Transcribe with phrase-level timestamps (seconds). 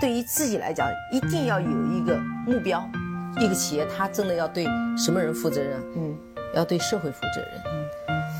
[0.00, 2.82] 对于自己来讲，一定要有一个目标。
[3.38, 4.64] 一个企业，它真的要对
[4.96, 5.78] 什么人负责任？
[5.94, 6.16] 嗯，
[6.54, 7.86] 要对社会负责任，嗯，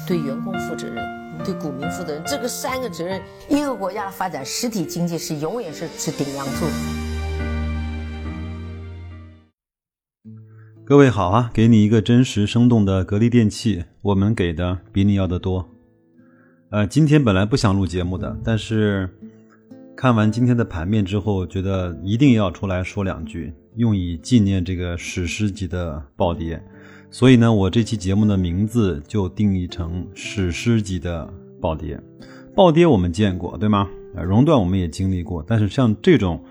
[0.09, 1.05] 对员工负责任，
[1.45, 2.23] 对股民负责任。
[2.25, 3.21] 这个三个责任，
[3.51, 6.65] 一个国家的发展，实体经济是永远是是顶梁柱。
[10.87, 15.69] 各位好啊，给你一个真实生动的格力电器，我们给的比你要的多。
[16.71, 19.11] 呃，今天本来不想录节目的，但是
[19.97, 23.53] 看完今天的盘面之后，觉得一定要出来说两句。
[23.77, 26.61] 用以纪念这个史诗级的暴跌，
[27.09, 31.99] 所以呢，我这期节目的名字就定义成史诗级的暴跌。
[32.53, 33.89] 暴跌我们见过，对吗？
[34.17, 36.43] 啊，熔断我们也经历过，但是像这种，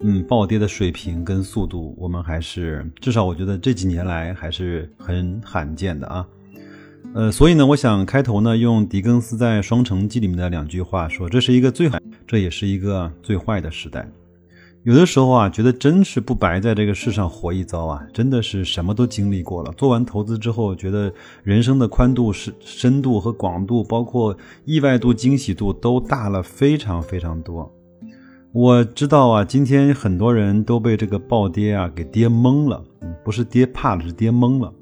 [0.00, 6.26] 嗯，暴跌的水平跟速度，我们还是至少我觉得这几年来还是很罕见的啊。
[7.14, 11.96] 呃，所以呢，我想开头呢，用狄更斯在《双城记》里面的两句话说：“这是一个最好，
[12.30, 14.08] 这也是一个最坏的时代。”
[14.84, 18.00] 有的时候啊，觉得真是不白在这个世上活一遭啊！
[18.14, 19.72] 真的是什么都经历过了。
[19.72, 27.70] 做完投资之后，觉得人生的宽度、是深度和广度，包括意外度、惊喜度都大了非常非常多。
[28.52, 32.82] 我知道啊，今天很多人都被这个暴跌啊给跌懵了，
[33.24, 34.72] 不是跌怕了，是跌懵了。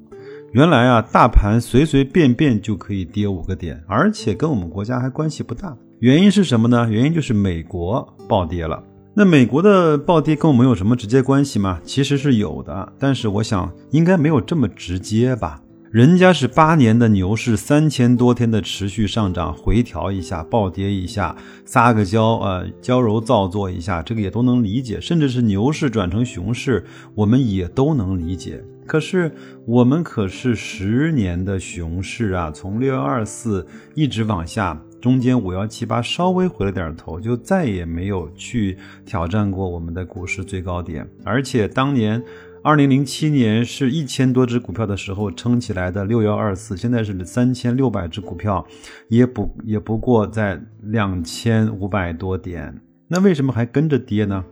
[0.58, 5.72] 原来啊，大盘随随便便就可以跌五个点，而且跟我们国家还关系不大。
[6.00, 6.88] 原因是什么呢？
[6.90, 8.82] 原因就是美国暴跌了。
[9.14, 11.78] 那美国的暴跌跟我们有什么直接关系吗？
[11.84, 15.60] 其实是有的，但是我想应该没有这么直接吧。
[15.90, 25.00] 人家是八年的牛市，三千多天的持续上涨，回调一下，暴跌一下，撒个娇，呃，娇柔造作一下，这个也都能理解。
[25.00, 28.62] 甚至是牛市转成熊市，我们也都能理解。
[28.86, 29.32] 可是
[29.64, 34.78] 我们可是十年的熊市啊，从六幺二四一直往下。
[35.00, 41.08] 中间五幺七八稍微回了点头，就再也没有去挑战过我们的股市最高点。
[41.24, 42.20] 而且当年
[42.62, 48.66] 二零零七年是一千多只股票的时候撑起来的六幺二四，现在是三千六百只股票，
[49.08, 52.74] 也不也不过在两千五百多点。
[53.06, 54.44] 那为什么还跟着跌呢？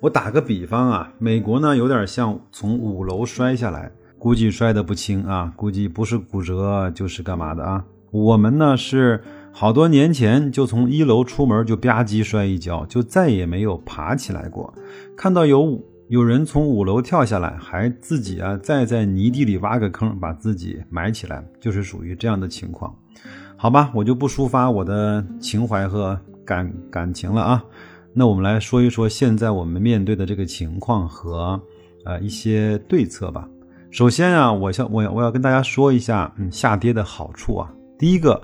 [0.00, 7.84] 我打个比方啊，美国呢有点像从五楼摔下来，估计摔得不轻啊，估计不是骨折就是干嘛的啊。
[8.10, 9.22] 我们呢是。
[9.56, 14.74] 好多年前就从一楼出门就吧唧摔一跤，就再也没有爬起来过。
[15.16, 22.94] 看到有有人从五楼跳下来，还自己啊再在泥地里挖个坑把自己埋起来，就是属于这样的情况。
[23.56, 27.64] 好吧，我就不抒发我的情怀和感感情了啊。
[28.12, 31.60] 那我们来说一说现在我们面对的这个情况和
[32.04, 33.48] 呃一些对策吧。
[33.90, 37.72] 首先啊，我想我我要跟大家说一下，嗯，下跌的好处啊。
[37.98, 38.42] 第一个。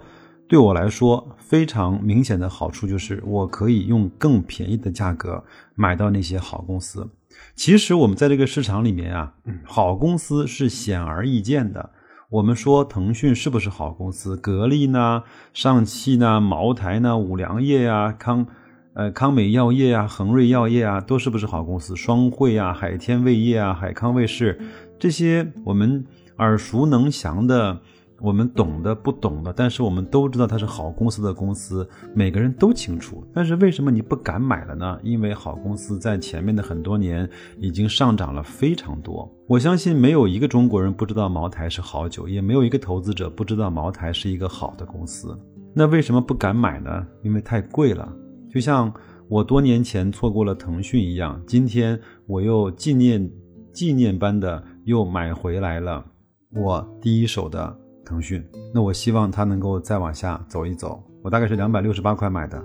[0.48, 5.40] 对我来说，非常明显的好处就是，我可以用更便宜的价格
[5.76, 7.08] 买到那些好公司。
[7.54, 11.90] 其实我们在这个市场里面啊，好公司是显而易见的。
[12.30, 14.36] 我们说腾讯是不是好公司？
[14.36, 15.24] 格力呢？
[15.52, 16.40] 上汽呢？
[16.40, 17.18] 茅台呢？
[17.18, 18.12] 五粮液啊？
[18.12, 18.46] 康
[18.94, 20.06] 呃康美药业啊？
[20.06, 21.00] 恒瑞药业啊？
[21.00, 21.96] 都是不是好公司？
[21.96, 22.72] 双汇啊？
[22.72, 23.74] 海天味业啊？
[23.74, 24.60] 海康卫视
[24.98, 26.06] 这些我们
[26.38, 27.80] 耳熟能详的。
[28.20, 33.24] 我们懂的不懂的，但是我们都知道它是好公司的公司，每个人都清楚。
[33.32, 34.98] 但是为什么你不敢买了呢？
[35.02, 39.26] 因为好公司在前面的很多年已经上涨了非常多。
[39.48, 45.36] 我相信没有一个中国人不知道茅台是好酒，也没有一个投资者不知道茅台是一个好的公司。
[45.74, 47.06] 那为什么不敢买呢？
[47.22, 48.12] 因为太贵了。
[48.52, 48.92] 就像
[49.28, 53.30] 我多年前错过了腾讯一样，今天我又纪念
[53.72, 56.04] 纪念般的又买回来了
[56.52, 57.78] 我第一手的。
[58.10, 58.44] 腾讯，
[58.74, 61.00] 那我希望它能够再往下走一走。
[61.22, 62.60] 我大概是两百六十八块买的，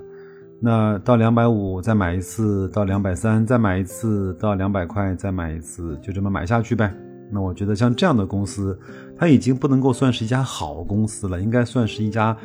[0.59, 6.91] 那到两百五再买一次，到两百三再买一次，到两百块再买一次，就这么买下去呗。
[7.29, 8.79] 那我觉得像这样的公司，
[9.15, 12.35] 它已经不能够算是一家好公司了，应该算是一家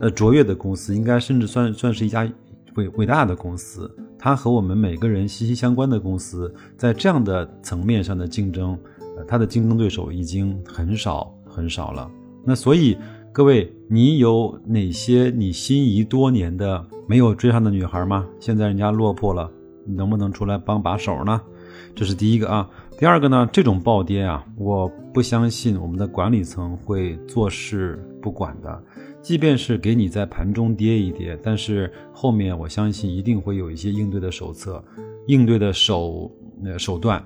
[0.00, 2.28] 呃卓越的公司，应该甚至算算是一家
[2.74, 3.88] 伟伟大的公司。
[4.18, 8.76] 它和我们每个人息息相关的公司，在这样的层面上的竞争，
[9.16, 12.10] 呃它的竞争对手已经很少很少了。
[12.44, 12.96] 那所以，
[13.32, 18.26] 各位，你有哪些你心仪多年的没有追上的女孩吗？
[18.38, 19.50] 现在人家落魄了，
[19.84, 21.40] 你能不能出来帮把手呢？
[21.94, 22.68] 这是第一个啊。
[22.98, 28.82] 第二个呢，这种暴跌啊，我不相信我们的管理层会坐视不管的。
[29.22, 34.82] 即便是给你在盘中跌一跌，但是后面我相信一定会有一些应对的手册、
[35.26, 36.30] 应对的手
[36.64, 37.22] 呃手段。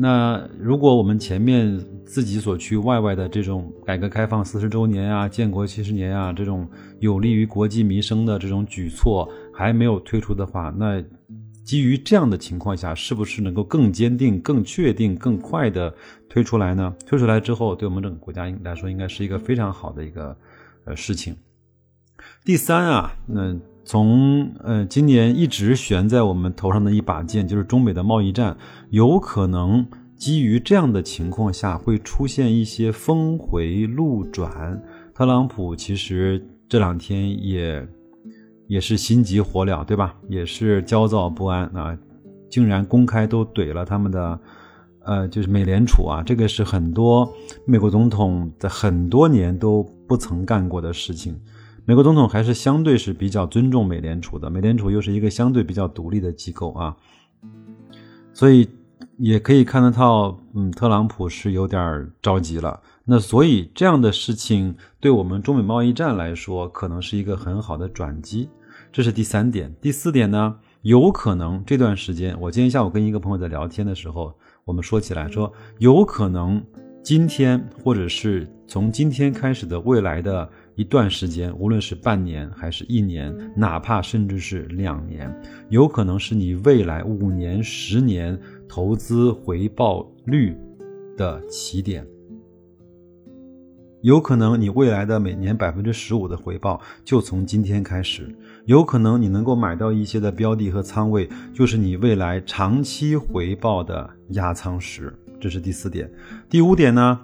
[0.00, 6.68] 那如果我们前面自己所去外外的这种改革开放四十周年啊、建国七十年啊这种
[7.00, 11.02] 有利于国计民生的这种举措还没有推出的话，那
[11.64, 15.92] 基于这样的情况下，是不是能够更坚定、更确定、更快的
[16.28, 16.94] 推出来呢？
[17.04, 20.34] 推出来之后，对我们整个国家来说，应该是一个非常好的一个
[20.84, 21.36] 呃事情。
[22.44, 23.54] 第三啊，那
[23.88, 28.54] 从呃今年一直悬在我们头上的一把剑，就是中美的贸易战，
[28.90, 34.78] 有可能基于这样的情况下，会出现一些峰回路转。
[35.14, 37.88] 特朗普其实这两天也。
[38.68, 40.14] 也是心急火燎，对吧？
[40.28, 41.96] 也是焦躁不安啊！
[42.50, 44.40] 竟然公开都怼了他们的，
[45.06, 46.22] 呃，就是美联储啊！
[46.22, 47.26] 这个是很多
[47.64, 51.34] 美国总统在很多年都不曾干过的事情。
[51.88, 56.94] 美国总统还是相对是比较尊重美联储的，美联储又是一个相对比较独立的机构啊，
[58.34, 58.68] 所以
[59.16, 62.78] 也可以看得到，嗯，特朗普是有点着急了。
[63.06, 68.50] 那所以这样的事情对我们中美贸易战来说，可能是一个很好的转机。
[68.92, 70.56] 这是第三点，第四点呢？
[70.82, 74.34] 有可能这段时间，我今天下午跟一个朋友在聊天的时候，
[74.66, 76.62] 我们说起来说，有可能
[77.02, 80.46] 今天或者是从今天开始的未来的
[80.78, 85.28] 一段时间，无论是半年还是一年，哪怕甚至是两年，
[85.70, 88.38] 有可能是你未来五年、十年
[88.68, 90.56] 投资回报率
[91.16, 92.06] 的起点。
[94.02, 98.32] 有可能你未来的每年百分之十五的回报就从今天开始，
[98.64, 105.12] 有可能你能够买到一些的标的和仓位，就是你未来长期回报的压仓石。
[105.40, 106.08] 这是第四点。
[106.48, 107.18] 第五点呢？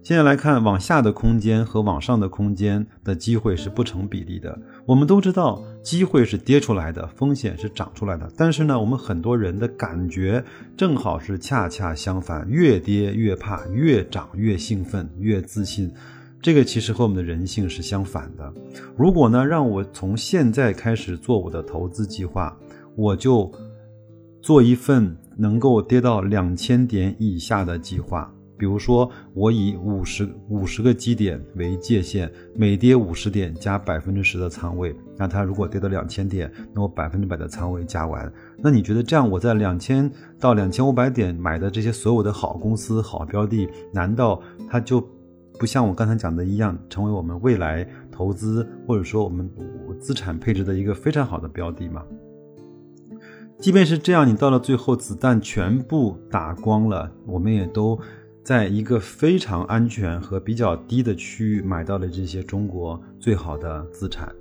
[0.00, 4.58] 现在来看，往下的空间和往上的空间的机会是不成比例的。
[4.86, 8.30] 我们都知道，机会是跌出来的，风险是涨出来的。
[8.34, 10.42] 但是呢，我们很多人的感觉
[10.76, 15.92] 正好是恰恰相反，越跌越怕，越涨越兴奋，越自信。
[16.40, 18.50] 这个其实和我们的人性是相反的。
[18.96, 22.56] 如果呢，让我从现在开始做我的投资计划，
[22.96, 23.52] 我就
[24.40, 28.32] 做一份能够跌到两千点以下的计划。
[28.58, 34.94] 比如说，我以五十五十个基点为界限，每跌五十点加百分之十的仓位。
[35.16, 38.30] 那它如果跌到两千点，那我百分之百的仓位加完。
[38.58, 40.10] 那你觉得这样，我在两千
[40.40, 45.02] 到两千五百点买的这些所有的好公司、好标的，难道它就？
[45.58, 49.50] 不像我刚才讲的一样，成为我们未来投资或者说我们
[49.98, 52.00] 资产配置的一个非常好的标的吗？
[53.58, 57.98] 即便是这样，你到了最后子弹全部打光了，我们也都
[58.48, 64.34] 在一个非常安全和比较低的区域买到了这些中国最好的资产。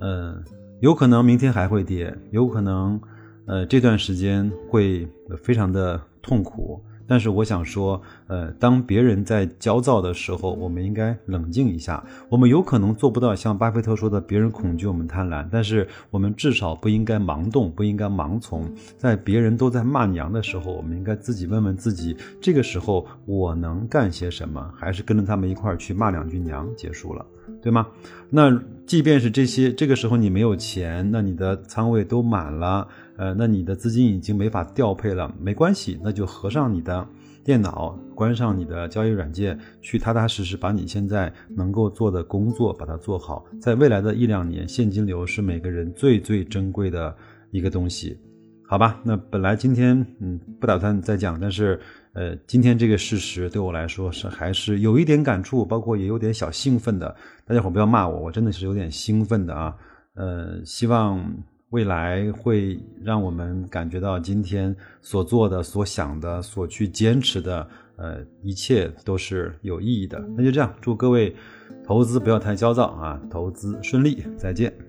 [0.00, 0.42] 嗯，
[0.80, 3.00] 有可能明天还会跌，有可能
[3.46, 5.06] 呃这段时间会
[5.40, 6.82] 非常的痛苦。
[7.08, 12.04] 但是我想说，呃，当别人在焦躁的时候，我们应该冷静一下。
[12.28, 18.70] 我们有可能做不到像巴菲特说的，别人恐惧我们贪婪，但是我们至少不应该盲动，不应该盲从。
[18.98, 24.70] 在别人都在骂娘的时候，我们应该自己问问自己：这个时候我能干些什么？
[24.76, 27.24] 还是跟着他们一块儿去骂两句娘，结束了，
[27.62, 27.86] 对吗？
[28.28, 28.50] 那
[28.88, 32.88] 即便是这些，这个时候你没有钱，那你的仓位都满了。
[33.18, 37.06] 呃，那你的资金已经没法调配了，没关系，那就合上你的
[37.44, 43.44] 电脑，关上你的交易软件，去踏踏实实把你现在能够做的工作把它做好。
[43.60, 47.14] 在未来的一两年，现金流是每个人最最珍贵的
[47.50, 48.16] 一个东西，
[48.66, 48.98] 好吧？
[49.04, 51.78] 那本来今天嗯不打算再讲，但是
[52.18, 57.14] 呃，今天这个事实对我来说是还是有一点感触，包括也有点小兴奋的。
[57.46, 59.74] 大家伙不要骂我，我真的是有点兴奋的啊。
[60.14, 61.24] 呃，希望。
[61.70, 70.18] 未来会让我们感觉到今天所做的、所想的、所去坚持的，呃，一切都是有意义的。
[70.34, 71.36] 那就这样，祝各位
[71.84, 74.87] 投资不要太焦躁啊，投资顺利，再见。